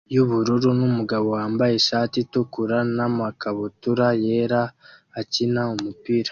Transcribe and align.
yubururu 0.13 0.69
numugabo 0.79 1.27
wambaye 1.37 1.73
ishati 1.81 2.15
itukura 2.23 2.77
namakabutura 2.95 4.07
yera 4.23 4.61
akina 5.19 5.61
umupira 5.75 6.29